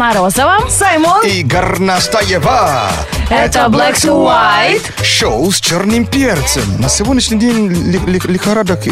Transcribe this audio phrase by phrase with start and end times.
[0.00, 0.56] Морозова.
[0.70, 1.26] Саймон.
[1.26, 2.88] И Горностаева.
[3.28, 5.04] Это Black to White.
[5.04, 6.62] Шоу с черным перцем.
[6.78, 8.90] На сегодняшний день ли- ли- лихорадок э,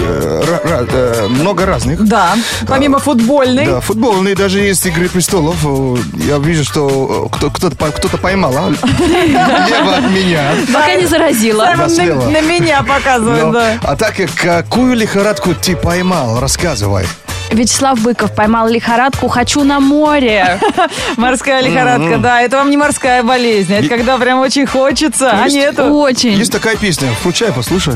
[0.93, 2.07] э, много разных.
[2.07, 2.37] Да,
[2.67, 3.65] помимо футбольной.
[3.65, 5.57] Да, футбольные даже есть «Игры престолов».
[5.65, 5.97] Э,
[6.29, 8.69] Я вижу, что кто- кто-то по- кто-то поймал, а?
[8.69, 10.51] Лево от меня.
[10.75, 11.65] Пока не заразила.
[11.75, 13.79] На, меня показывает, Но- да.
[13.83, 16.39] А так, какую лихорадку ты поймал?
[16.39, 17.07] Рассказывай.
[17.51, 20.61] Вячеслав Быков поймал лихорадку «Хочу на море».
[21.17, 25.57] Морская лихорадка, да, это вам не морская болезнь, это когда прям очень хочется, а Есть-
[25.57, 25.85] нету.
[25.95, 26.33] Очень.
[26.35, 27.09] Есть такая песня.
[27.21, 27.95] Включай, послушай.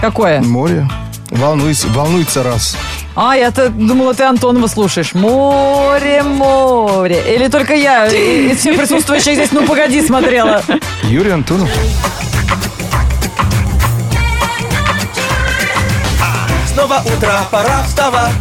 [0.00, 0.40] Какое?
[0.40, 0.88] Море.
[1.30, 2.76] Волнуется, волнуется раз.
[3.16, 5.12] А, я-то думала, ты Антонова слушаешь.
[5.14, 7.20] Море, море.
[7.34, 10.62] Или только я и- из всех присутствующих здесь, ну погоди, смотрела.
[11.02, 11.68] Юрий Антонов.
[16.72, 18.32] Снова утро, пора вставать,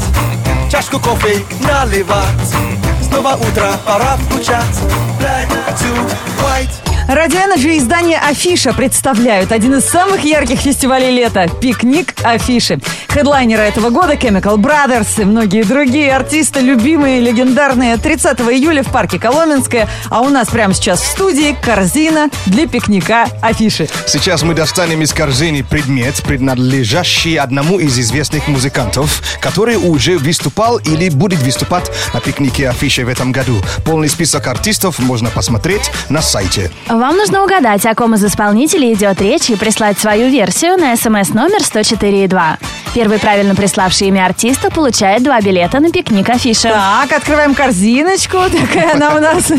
[0.76, 2.54] чашку кофе наливать.
[3.02, 4.76] Снова утро, пора включать.
[5.18, 6.85] Black to white.
[7.08, 12.80] Ради Energy и издание Афиша представляют один из самых ярких фестивалей лета– пикник Афиши.
[13.10, 17.98] Хедлайнеры этого года Chemical Brothers и многие другие артисты, любимые, легендарные.
[17.98, 23.28] 30 июля в парке Коломенское, а у нас прямо сейчас в студии корзина для пикника
[23.40, 23.88] Афиши.
[24.08, 31.10] Сейчас мы достанем из корзины предмет, принадлежащий одному из известных музыкантов, который уже выступал или
[31.10, 33.62] будет выступать на пикнике афиши в этом году.
[33.86, 36.72] Полный список артистов можно посмотреть на сайте.
[37.00, 41.34] Вам нужно угадать, о ком из исполнителей идет речь и прислать свою версию на смс
[41.34, 42.58] номер 104.2.
[42.94, 46.70] Первый правильно приславший имя артиста получает два билета на пикник афиши.
[46.70, 48.38] Так, открываем корзиночку.
[48.50, 49.52] Такая она у нас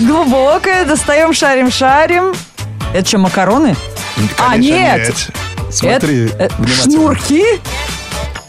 [0.00, 0.84] глубокая.
[0.84, 2.34] Достаем, шарим, шарим.
[2.92, 3.76] Это что, макароны?
[4.38, 5.14] А, Конечно, нет.
[5.70, 7.44] Смотри, Это, э, шнурки?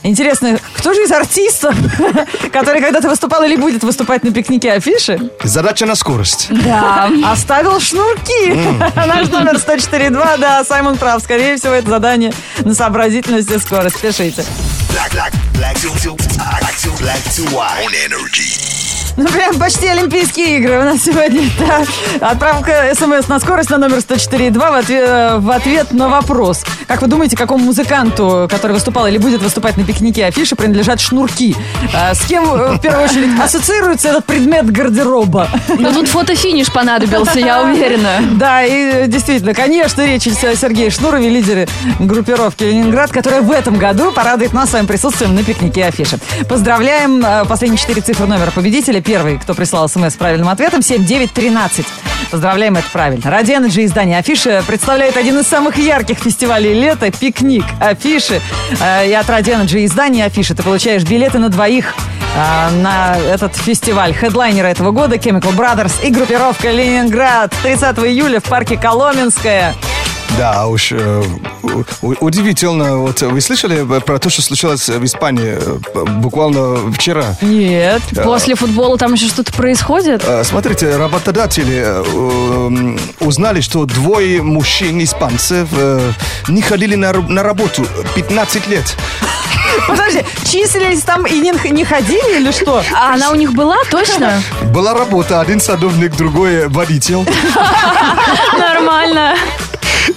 [0.01, 1.75] Интересно, кто же из артистов,
[2.53, 6.49] который когда-то выступал или будет выступать на пикнике афиши, Задача на скорость.
[6.51, 7.09] Да.
[7.31, 8.53] оставил шнурки?
[8.95, 11.23] Наш номер 104.2, да, Саймон прав.
[11.23, 13.99] Скорее всего, это задание на сообразительность и скорость.
[13.99, 14.45] Пишите.
[14.91, 17.83] Black, black, black to, black to, black to white.
[17.83, 18.74] On energy.
[19.17, 21.41] Ну, прям почти Олимпийские игры у нас сегодня.
[21.65, 22.29] Да.
[22.31, 25.09] Отправка смс на скорость на номер 104.2 в ответ,
[25.41, 26.63] в ответ на вопрос.
[26.87, 31.55] Как вы думаете, какому музыканту, который выступал или будет выступать на пикнике афиши, принадлежат шнурки?
[31.93, 35.47] А, С кем, э, в первую очередь, ассоциируется этот предмет гардероба?
[35.79, 38.19] Но тут фотофиниш понадобился, я уверена.
[38.33, 41.67] Да, и э, действительно, конечно, речь идет о Сергее Шнурове, лидере
[41.99, 46.17] группировки «Ленинград», которая в этом году порадует нас своим присутствием на пикнике афиши.
[46.49, 49.01] Поздравляем э, последние четыре цифры номера победителя.
[49.05, 51.85] Первый, кто прислал смс с правильным ответом, 7913.
[52.31, 53.29] Поздравляем, это правильно.
[53.29, 58.41] Ради Energy издание Афиши представляет один из самых ярких фестивалей лета– пикник Афиши.
[58.81, 61.93] Э, И от Ради Energy издания Афиши ты получаешь билеты на двоих
[62.35, 64.13] а, на этот фестиваль.
[64.13, 67.53] Хедлайнеры этого года Chemical Brothers и группировка Ленинград.
[67.61, 69.75] 30 июля в парке Коломенское.
[70.37, 71.23] Да, уж э,
[72.01, 72.97] удивительно.
[72.97, 77.37] Вот вы слышали про то, что случилось в Испании э, буквально вчера?
[77.41, 78.01] Нет.
[78.23, 80.23] После футбола там еще что-то происходит?
[80.25, 86.11] Э, Смотрите, работодатели э, узнали, что двое мужчин испанцев э,
[86.49, 87.85] не ходили на, на работу
[88.15, 88.97] 15 лет.
[89.87, 92.83] Подожди, числились там и не, не ходили или что?
[92.93, 94.41] А она у них была, точно?
[94.73, 97.25] Была работа, один садовник, другой водитель.
[98.57, 99.35] Нормально.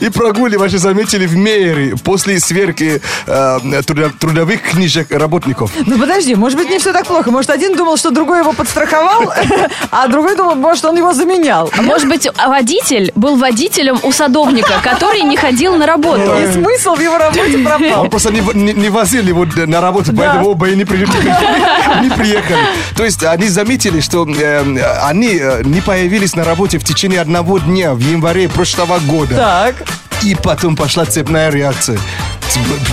[0.01, 5.73] И прогули, же заметили в Мейере после сверки э, трудо- трудовых книжек работников.
[5.87, 7.31] Ну подожди, может быть не все так плохо.
[7.33, 9.33] Может один думал, что другой его подстраховал,
[9.91, 11.71] а другой думал, может он его заменял.
[11.77, 16.33] А Может быть, водитель был водителем у садовника, который не ходил на работу.
[16.39, 18.03] И смысл в его работе пропал.
[18.03, 20.99] Он просто не, в- не- не возил его на работу, поэтому оба и не, при-
[22.03, 22.59] не приехали.
[22.97, 24.63] То есть они заметили, что э,
[25.03, 29.35] они э, не появились на работе в течение одного дня в январе прошлого года.
[29.37, 29.88] Так.
[30.23, 31.99] И потом пошла цепная реакция.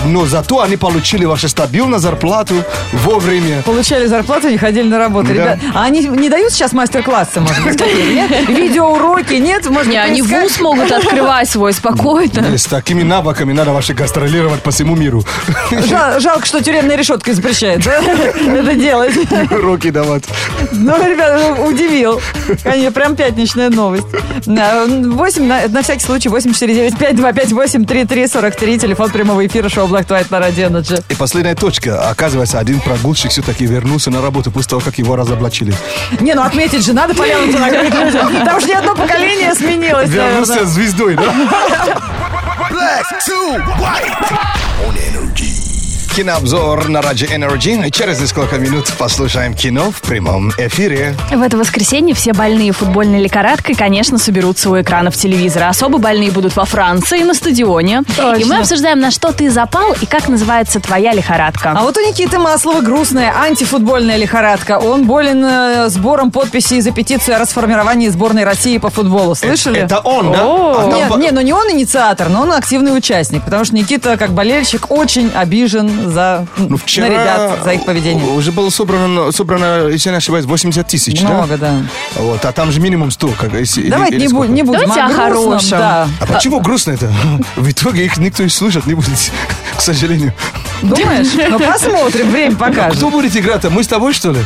[0.06, 2.54] Но зато они получили вашу стабильную зарплату
[2.92, 3.62] вовремя.
[3.62, 5.28] Получали зарплату, не ходили на работу.
[5.28, 5.34] Да.
[5.34, 7.80] Ребят, а они не дают сейчас мастер-классы, может быть,
[8.14, 8.48] нет?
[8.48, 9.68] Видеоуроки, нет?
[9.68, 12.56] Может Не, они вуз могут открывать свой спокойно.
[12.56, 15.24] С такими навыками надо вообще гастролировать по всему миру.
[15.70, 17.92] Жал- жалко, что тюремная решетка запрещает да?
[18.00, 19.12] это делать.
[19.50, 20.24] Уроки давать.
[20.72, 22.20] Ну, ребята, ну, удивил.
[22.62, 24.06] Конечно, прям пятничная новость.
[24.46, 30.68] На 8, на, на всякий случай, 849-5258-3343, телефон прямого эфира шоу Black White на Радио
[30.68, 31.02] Energy.
[31.08, 32.08] И последняя точка.
[32.08, 35.74] Оказывается, один прогульщик все-таки вернулся на работу после того, как его разоблачили.
[36.20, 37.92] Не, ну отметить же надо полянку накрыть.
[37.92, 41.34] Потому что ни одно поколение сменилось, Вернулся звездой, да?
[42.70, 44.30] Black to white.
[44.86, 45.55] On energy.
[46.16, 47.90] Кинообзор на Раджи Energy.
[47.90, 51.14] Через несколько минут послушаем кино в прямом эфире.
[51.30, 55.68] В это воскресенье все больные футбольной лихорадкой, конечно, соберутся у экранов телевизора.
[55.68, 58.02] Особо больные будут во Франции, на стадионе.
[58.16, 58.40] Точно.
[58.40, 61.74] И мы обсуждаем, на что ты запал и как называется твоя лихорадка.
[61.76, 64.78] А вот у Никиты Маслова грустная антифутбольная лихорадка.
[64.78, 69.34] Он болен э, сбором подписей за петицию о расформировании сборной России по футболу.
[69.34, 69.80] Слышали?
[69.80, 70.40] Это он, да?
[70.40, 73.74] А там Нет, во- не, ну не он инициатор, но он активный участник, потому что
[73.74, 78.24] Никита, как болельщик, очень обижен за, Ну, вчера на ребят, за их поведение.
[78.26, 81.28] Уже было собрано, собрано, если не ошибаюсь, 80 тысяч, да?
[81.28, 81.74] Много, да.
[82.16, 83.28] Вот, а там же минимум 100.
[83.38, 84.52] Как, если, Давайте или не, бу- сколько?
[84.52, 85.78] не будем Давайте о хорошем.
[85.78, 86.08] Да.
[86.20, 87.12] А почему грустно это?
[87.56, 89.08] В итоге их никто и слушать не будет,
[89.76, 90.32] к сожалению.
[90.82, 91.28] Думаешь?
[91.50, 92.96] Ну посмотрим, время покажет.
[92.96, 93.70] Кто будет играть-то?
[93.70, 94.40] Мы с тобой, что ли?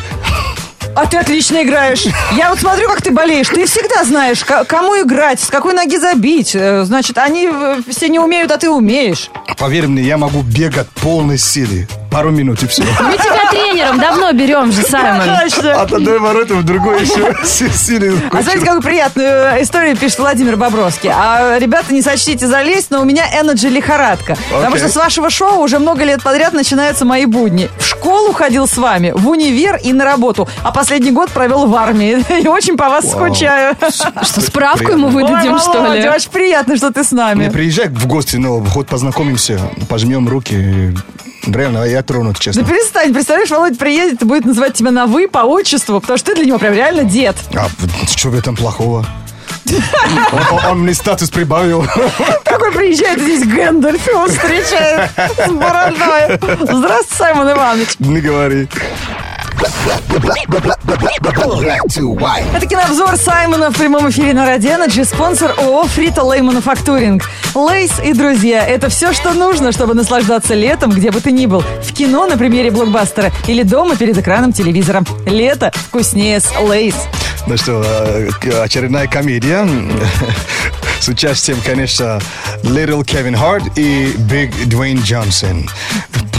[0.96, 2.04] А ты отлично играешь.
[2.37, 3.48] Я вот смотрю, как ты болеешь.
[3.48, 6.54] Ты всегда знаешь, ко- кому играть, с какой ноги забить.
[6.54, 9.31] Э, Значит, они э, все не умеют, а ты умеешь.
[9.56, 11.87] Поверь мне, я могу бегать полной силы.
[12.10, 12.82] Пару минут и все.
[13.00, 15.26] Мы тебя тренером давно берем же, Саймон.
[15.42, 15.80] Точно.
[15.80, 17.34] От одной ворота в другой еще
[17.72, 18.20] силы.
[18.32, 21.10] А знаете, какую приятную э, историю пишет Владимир Бобровский?
[21.12, 24.36] А, ребята, не сочтите залезть, но у меня энерджи лихорадка.
[24.50, 27.68] Потому что с вашего шоу уже много лет подряд начинаются мои будни.
[27.78, 30.48] В школу ходил с вами, в универ и на работу.
[30.62, 32.24] А последний год провел в армии.
[32.42, 33.76] И очень по вас скучаю.
[34.22, 36.08] Что, справку ему выдадим, что ли?
[36.08, 37.48] Очень приятно, что ты с Не нами.
[37.50, 40.94] приезжай в гости, но хоть познакомимся, пожмем руки.
[41.46, 42.64] Реально, я тронут, Да честно.
[42.64, 46.37] перестань, представляешь, Володя приедет и будет называть тебя на «вы» по отчеству, потому что ты
[46.37, 47.37] для него прям реально дед.
[47.54, 47.69] А
[48.06, 49.06] что в этом плохого?
[50.32, 51.84] Он, он- мне статус прибавил.
[52.44, 56.38] Какой приезжает здесь Гэндальф, его встречает с бородой.
[56.60, 57.88] Здравствуйте, Саймон Иванович.
[58.00, 58.69] Не говори.
[62.54, 67.25] Это кинообзор Саймона в прямом эфире на Радио Energy, спонсор ООО «Frito Lay Manufacturing».
[67.54, 71.62] Lay's и друзья– это все, что нужно, чтобы наслаждаться летом, где бы ты ни был.
[71.82, 75.02] В кино на премьере блокбастера или дома перед экраном телевизора.
[75.26, 76.94] Лето вкуснее с Lay's.
[77.46, 79.66] Ну что, э, очередная комедия
[81.00, 82.20] с участием, конечно,
[82.62, 85.68] Little Кевин Харт и Big Дуэйн Джонсон.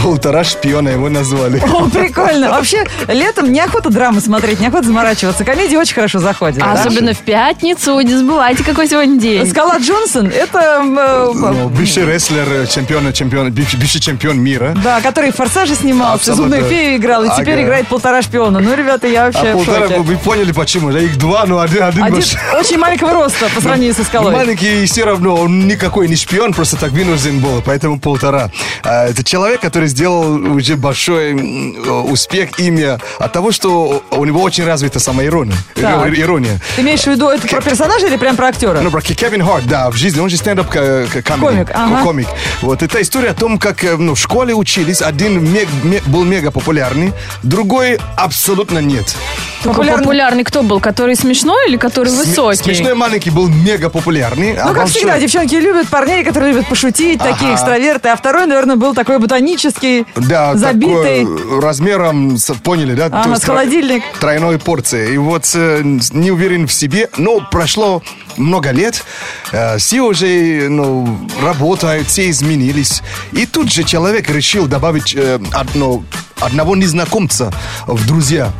[0.02, 1.60] Полтора шпиона его назвали.
[1.60, 2.50] О, прикольно.
[2.50, 5.44] Вообще, летом неохота драмы смотреть, неохота заморачиваться.
[5.44, 6.60] Комедии очень хорошо заходят.
[6.62, 6.80] А да?
[6.80, 8.00] Особенно в пятницу.
[8.00, 9.48] Не забывайте, какой сегодня день.
[9.48, 14.74] Скала Джонсон– это, э, Ну, бывший рестлер, э, чемпион, чемпион, бывший, чемпион мира.
[14.82, 16.56] да, который в «Форсаже» снимался, Абсолютно.
[16.56, 18.58] «Зубную фею» играл, и теперь играет полтора шпиона.
[18.60, 20.00] Ну, ребята, я вообще А в полтора, шоке.
[20.00, 20.90] вы поняли почему?
[20.90, 22.38] Да их два, но один, один, Один больше.
[22.58, 24.32] очень маленького роста по сравнению со скалой.
[24.34, 28.50] Маленький и все равно он никакой не шпион, просто так вынужден был, поэтому полтора.
[28.82, 34.42] А, Это человек, который сделал уже большой э, успех, имя от того, что у него
[34.42, 35.54] очень развита самоирония.
[35.74, 36.06] Так.
[36.08, 36.58] Ир- Ирония.
[36.76, 38.80] Ты имеешь в виду это про персонажа или прям про актера?
[38.80, 41.06] Ну, про Кевин Харт, да, в жизни, он же стендап ка-
[41.38, 41.68] комик.
[41.74, 42.02] Ага.
[42.02, 42.26] комик.
[42.62, 46.24] Вот, это история о том, как э, ну, в школе учились, один мег- ме- был
[46.24, 47.12] мега популярный,
[47.42, 49.14] другой абсолютно нет.
[49.62, 50.02] Популярный.
[50.02, 50.80] популярный кто был?
[50.80, 52.62] Который смешной или который Сме- высокий?
[52.64, 54.54] Смешной маленький был мега популярный.
[54.56, 58.08] а Ну, как большой- всегда, девчонки любят парней, которые любят пошутить, такие экстраверты.
[58.08, 59.81] А второй, наверное, был такой ботанический,
[60.16, 61.24] Да, забитый.
[61.26, 63.06] такой размером, поняли, да?
[63.06, 64.02] Ага, То с холодильник.
[64.02, 65.14] тро- Тройной порции.
[65.14, 65.82] И вот э,
[66.12, 68.02] не уверен в себе, но прошло
[68.36, 69.04] много лет,
[69.52, 73.02] э, все уже ну, работают, все изменились.
[73.32, 76.02] И тут же человек решил добавить э, одно,
[76.40, 77.52] одного незнакомца
[77.86, 78.50] в друзья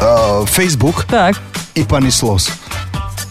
[0.00, 1.36] в Facebook Так.
[1.74, 2.50] и понеслось.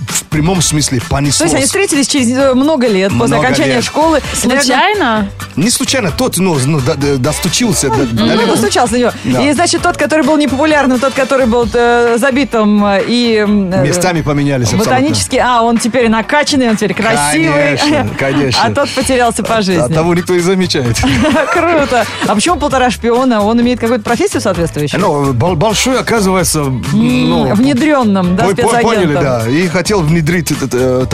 [0.08, 1.42] В прямом смысле То понеслось.
[1.50, 3.84] есть они встретились через много лет после Много окончания лет.
[3.84, 4.22] школы.
[4.34, 5.30] Случайно?
[5.56, 7.90] Не случайно тот ну, ну, до- до- достучился.
[7.90, 8.52] до- до Ну, него.
[8.52, 9.12] постучался на него.
[9.24, 9.42] Да.
[9.42, 13.46] И, значит, тот, который был непопулярным, тот, который был э, забитым э, и...
[13.48, 14.92] э, Местами поменялись абсолютно.
[14.94, 17.78] Ботанический, а, он теперь накачанный, он теперь красивый.
[17.78, 18.62] Конечно, конечно.
[18.64, 19.94] А тот потерялся по А жизни.
[19.94, 20.98] того никто и замечает.
[21.54, 22.06] Круто.
[22.28, 23.42] А почему полтора шпиона?
[23.44, 25.00] Он имеет какую-то профессию соответствующую?
[25.02, 28.82] Ну, большой, оказывается, ну, Внедренным, да, спецагентом.
[28.82, 29.48] поняли, да.
[29.50, 31.06] И хотел внедрить э,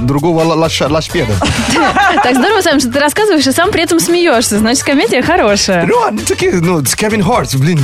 [0.00, 1.32] другого лошпеда.
[2.22, 4.58] Так здорово, Сам, что ты рассказываешь и сам при этом смеешься.
[4.58, 5.86] Значит, комедия хорошая.
[5.86, 7.78] Ну, они такие, ну, с Кевин Харт, блин,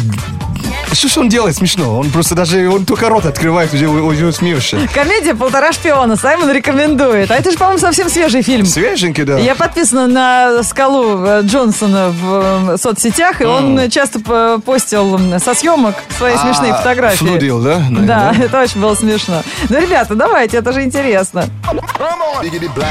[0.93, 1.99] что ж он делает смешно?
[1.99, 4.79] Он просто даже, он только рот открывает, уже, уже смеешься.
[4.95, 6.17] Комедия «Полтора шпиона».
[6.17, 7.31] Саймон рекомендует.
[7.31, 8.65] А это же, по-моему, совсем свежий фильм.
[8.65, 9.39] Свеженький, да.
[9.39, 15.55] Я подписана на скалу э, Джонсона в э, соцсетях, и он часто п- постил со
[15.55, 17.19] съемок свои А, смешные фотографии.
[17.27, 17.83] флудил, да?
[17.91, 19.43] Да, это очень было смешно.
[19.69, 21.45] Ну, ребята, давайте, это же интересно.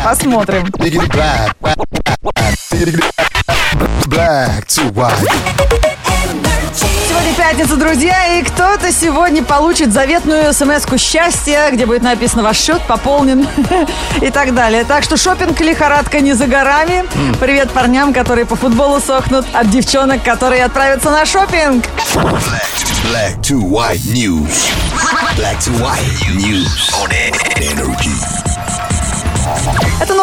[0.04, 0.68] Посмотрим.
[2.78, 5.28] Black to white.
[7.10, 12.80] Сегодня пятница, друзья, и кто-то сегодня получит заветную смс-ку счастья, где будет написано «Ваш счет
[12.84, 13.48] пополнен»
[14.22, 14.84] и так далее.
[14.84, 17.04] Так что шопинг лихорадка не за горами.
[17.40, 21.84] Привет парням, которые по футболу сохнут, от девчонок, которые отправятся на шопинг.
[22.14, 24.70] Black to white news.
[25.36, 26.06] Black to white
[26.36, 27.10] news on
[27.56, 28.57] energy.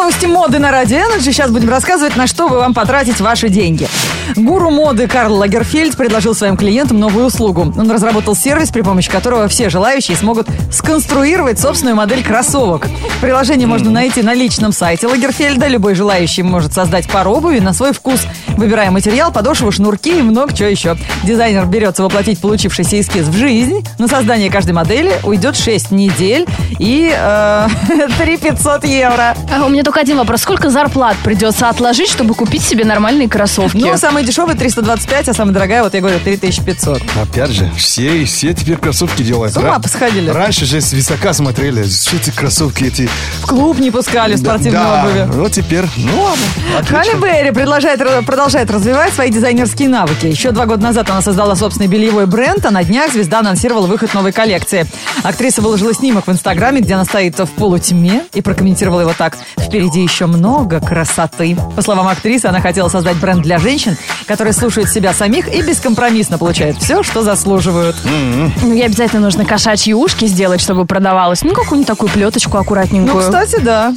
[0.05, 1.31] Новости моды на Радио Energy.
[1.31, 3.87] Сейчас будем рассказывать, на что вы вам потратить ваши деньги.
[4.35, 7.73] Гуру моды Карл Лагерфельд предложил своим клиентам новую услугу.
[7.77, 12.87] Он разработал сервис, при помощи которого все желающие смогут сконструировать собственную модель кроссовок.
[13.21, 15.67] Приложение можно найти на личном сайте Лагерфельда.
[15.67, 18.21] Любой желающий может создать пару обуви на свой вкус,
[18.57, 20.97] выбирая материал, подошву, шнурки и много чего еще.
[21.23, 23.85] Дизайнер берется воплотить получившийся эскиз в жизнь.
[23.99, 26.45] На создание каждой модели уйдет 6 недель
[26.79, 27.67] и э,
[28.17, 29.35] 3 500 евро.
[29.53, 30.41] А у меня только один вопрос.
[30.41, 33.77] Сколько зарплат придется отложить, чтобы купить себе нормальные кроссовки?
[33.77, 37.01] Ну, самая дешевая 325, а самая дорогая, вот я говорю, 3500.
[37.21, 39.53] Опять же, все, все теперь кроссовки делают.
[39.53, 40.29] С ума Ра- посходили.
[40.29, 43.09] Раньше же с высока смотрели, что эти кроссовки эти.
[43.41, 45.27] В клуб не пускали в спортивной да, обуви.
[45.33, 46.45] вот теперь, ну ладно.
[46.77, 46.97] отлично.
[46.97, 50.27] Халли Берри продолжает, продолжает развивать свои дизайнерские навыки.
[50.27, 54.13] Еще два года назад она создала собственный бельевой бренд, а на днях звезда анонсировала выход
[54.13, 54.87] новой коллекции.
[55.23, 59.37] Актриса выложила снимок в Инстаграме, где она стоит в полутьме и прокомментировала его так.
[59.59, 61.57] Впереди еще много красоты.
[61.75, 66.37] По словам актрисы, она хотела создать бренд для женщин, которые слушают себя самих и бескомпромиссно
[66.37, 67.95] получают все, что заслуживают.
[68.03, 71.43] Ну, ей обязательно нужно кошачьи ушки сделать, чтобы продавалось.
[71.43, 73.15] Ну, какую-нибудь такую плеточку аккуратненькую.
[73.15, 73.93] Ну, кстати, да.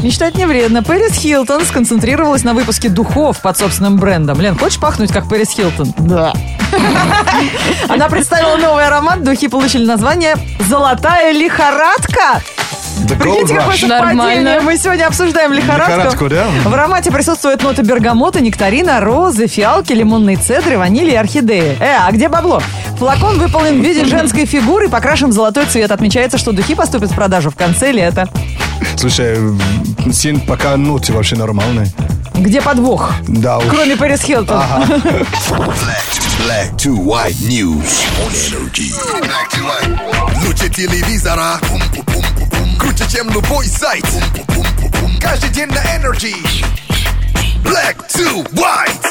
[0.00, 0.82] Мечтать не вредно.
[0.82, 4.40] Пэрис Хилтон сконцентрировалась на выпуске духов под собственным брендом.
[4.40, 5.92] Лен, хочешь пахнуть, как Пэрис Хилтон?
[5.98, 6.32] Да.
[7.88, 9.24] Она представила новый аромат.
[9.24, 10.36] Духи получили название
[10.68, 12.42] «Золотая лихорадка».
[13.06, 13.86] The Прикиньте, какое Rush.
[13.86, 14.22] Нормально.
[14.22, 14.60] совпадение.
[14.60, 15.90] Мы сегодня обсуждаем лихорадку.
[15.92, 16.46] Лихорадку, да?
[16.64, 21.76] В аромате присутствуют ноты бергамота, нектарина, розы, фиалки, лимонной цедры, ванили и орхидеи.
[21.80, 22.62] Э, а где бабло?
[22.98, 25.90] Флакон выполнен в виде женской фигуры покрашен в золотой цвет.
[25.90, 28.28] Отмечается, что духи поступят в продажу в конце лета.
[28.96, 29.38] Слушай,
[30.12, 31.88] син пока ноты вообще нормальные.
[32.34, 33.12] Где подвох?
[33.26, 33.64] Да уж.
[33.68, 34.62] Кроме Пэрис Хилтон.
[36.38, 38.92] Black to white news on energy.
[39.20, 40.46] Black to white.
[40.46, 41.58] Лучше телевизора.
[42.78, 44.04] Круче, чем любой сайт.
[45.20, 46.34] Каждый день на energy.
[47.64, 49.06] Black to white.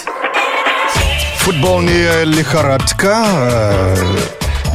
[1.40, 3.26] Футбольная лихорадка.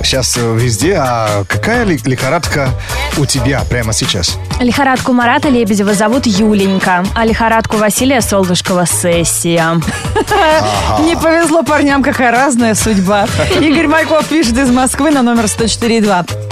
[0.05, 0.97] Сейчас везде.
[0.99, 2.71] А какая ли- лихорадка
[3.19, 4.37] у тебя прямо сейчас?
[4.61, 9.75] Лихорадку Марата Лебедева зовут Юленька, а лихорадку Василия Солнышкова Сессия.
[11.05, 13.27] Не повезло парням, какая разная судьба.
[13.61, 16.52] Игорь Майков пишет из Москвы на номер 104.2.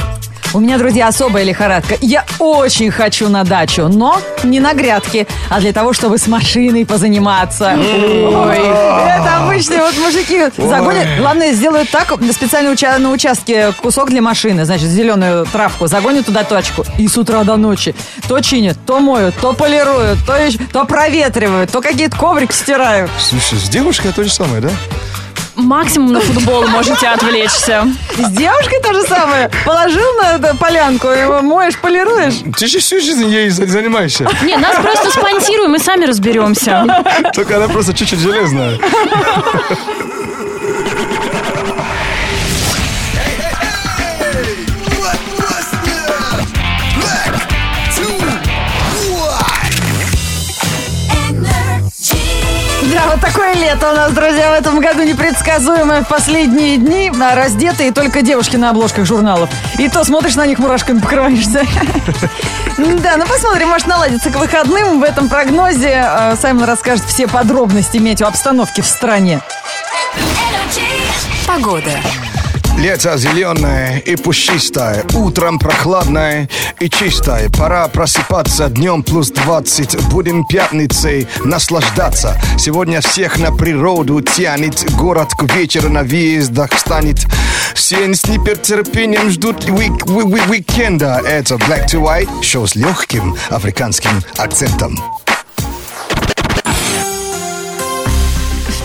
[0.52, 1.94] У меня, друзья, особая лихорадка.
[2.00, 6.84] Я очень хочу на дачу, но не на грядке, а для того, чтобы с машиной
[6.84, 7.74] позаниматься.
[7.78, 11.06] Ой, это обычные вот мужики загонят.
[11.18, 16.42] Главное, сделают так, специально уча- на участке кусок для машины, значит, зеленую травку, загонят туда
[16.42, 16.84] тачку.
[16.98, 17.94] И с утра до ночи
[18.26, 23.10] то чинят, то моют, то полируют, то, еще- то проветривают, то какие-то коврики стирают.
[23.20, 24.70] Слушай, с девушкой то же самое, да?
[25.60, 27.86] Максимум на футбол можете отвлечься.
[28.16, 29.50] С девушкой то же самое.
[29.64, 32.34] Положил на эту полянку, его моешь, полируешь.
[32.58, 34.28] Ты же всю жизнь ей за- занимаешься.
[34.42, 36.84] Не, нас просто спонсируем, мы сами разберемся.
[37.34, 38.78] Только она просто чуть-чуть железная.
[53.50, 57.10] Такое лето у нас, друзья, в этом году непредсказуемое в последние дни.
[57.20, 59.50] а, Раздетые только девушки на обложках журналов.
[59.76, 61.64] И то смотришь на них, мурашками покрываешься.
[62.78, 65.00] Да, ну посмотрим, может наладится к выходным.
[65.00, 69.40] В этом прогнозе э, Саймон расскажет все подробности метеообстановки в стране.
[71.46, 71.90] Погода.
[72.80, 76.48] Лето зеленое и пушистое, утром прохладное
[76.80, 77.50] и чистое.
[77.50, 80.08] Пора просыпаться днем плюс 20.
[80.08, 82.40] Будем пятницей наслаждаться.
[82.58, 84.90] Сегодня всех на природу тянет.
[84.92, 87.26] Город к вечеру на въездах станет.
[87.74, 91.20] Все с нетерпением ждут уик- уи- уи- уикенда.
[91.26, 94.96] Это Black to White, шоу с легким африканским акцентом.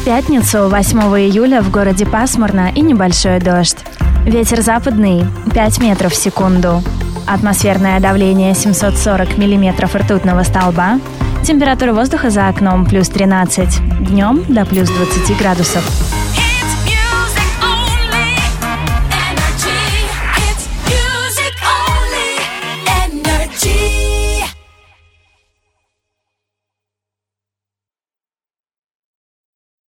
[0.06, 3.80] Пятницу, 8 июля, в городе пасмурно и небольшой дождь.
[4.24, 6.84] Ветер западный 5 метров в секунду.
[7.26, 11.00] Атмосферное давление 740 миллиметров ртутного столба.
[11.44, 14.08] Температура воздуха за окном плюс 13.
[14.08, 16.25] Днем до плюс 20 градусов.